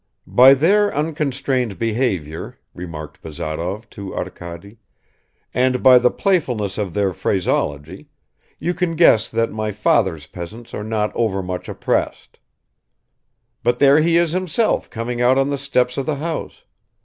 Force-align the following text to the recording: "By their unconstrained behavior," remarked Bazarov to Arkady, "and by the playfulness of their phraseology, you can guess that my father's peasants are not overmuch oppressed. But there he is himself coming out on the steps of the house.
"By 0.25 0.55
their 0.55 0.91
unconstrained 0.95 1.77
behavior," 1.77 2.57
remarked 2.73 3.21
Bazarov 3.21 3.87
to 3.91 4.15
Arkady, 4.15 4.79
"and 5.53 5.83
by 5.83 5.99
the 5.99 6.09
playfulness 6.09 6.79
of 6.79 6.95
their 6.95 7.13
phraseology, 7.13 8.09
you 8.57 8.73
can 8.73 8.95
guess 8.95 9.29
that 9.29 9.51
my 9.51 9.71
father's 9.71 10.25
peasants 10.25 10.73
are 10.73 10.83
not 10.83 11.11
overmuch 11.15 11.69
oppressed. 11.69 12.39
But 13.61 13.77
there 13.77 13.99
he 14.01 14.17
is 14.17 14.31
himself 14.31 14.89
coming 14.89 15.21
out 15.21 15.37
on 15.37 15.51
the 15.51 15.57
steps 15.59 15.97
of 15.99 16.07
the 16.07 16.15
house. 16.15 16.63